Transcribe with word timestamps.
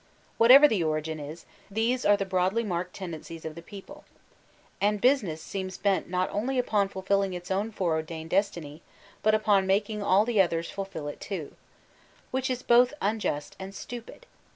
Whatever 0.39 0.67
the 0.67 0.83
origin 0.83 1.19
is, 1.19 1.45
these 1.69 2.05
are 2.05 2.17
the 2.17 2.25
broadly 2.25 2.63
marked 2.63 2.95
tendencies 2.95 3.45
of 3.45 3.53
the 3.53 3.61
people. 3.61 4.03
And 4.81 4.99
"Busi 4.99 5.21
ness" 5.21 5.43
seems 5.43 5.77
bent 5.77 6.09
not 6.09 6.27
only 6.31 6.57
upon 6.57 6.89
fulfilling 6.89 7.33
its 7.35 7.51
own 7.51 7.71
fore 7.71 7.93
ordained 7.97 8.31
destiny, 8.31 8.81
but 9.21 9.35
upon 9.35 9.67
making 9.67 10.01
all 10.01 10.25
the 10.25 10.41
others 10.41 10.71
fulfill 10.71 11.07
it 11.07 11.21
too. 11.21 11.55
>\liich 12.33 12.49
is 12.49 12.63
both 12.63 12.95
unjust 12.99 13.55
and 13.59 13.75
stupid. 13.75 14.25